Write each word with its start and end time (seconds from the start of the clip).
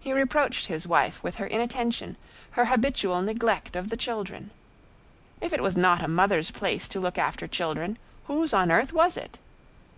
He 0.00 0.14
reproached 0.14 0.68
his 0.68 0.86
wife 0.86 1.22
with 1.22 1.36
her 1.36 1.46
inattention, 1.46 2.16
her 2.52 2.64
habitual 2.64 3.20
neglect 3.20 3.76
of 3.76 3.90
the 3.90 3.96
children. 3.98 4.50
If 5.42 5.52
it 5.52 5.62
was 5.62 5.76
not 5.76 6.02
a 6.02 6.08
mother's 6.08 6.50
place 6.50 6.88
to 6.88 7.00
look 7.00 7.18
after 7.18 7.46
children, 7.46 7.98
whose 8.28 8.54
on 8.54 8.70
earth 8.70 8.94
was 8.94 9.14
it? 9.18 9.38